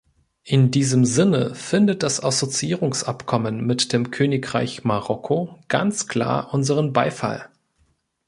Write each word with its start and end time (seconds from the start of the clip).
In 0.41 0.71
diesem 0.71 1.05
Sinne 1.05 1.53
findet 1.53 2.01
das 2.01 2.23
Assoziierungsabkommen 2.23 3.63
mit 3.63 3.93
dem 3.93 4.09
Königreich 4.09 4.83
Marokko 4.83 5.59
ganz 5.67 6.07
klar 6.07 6.51
unseren 6.55 6.91
Beifall. 6.91 7.47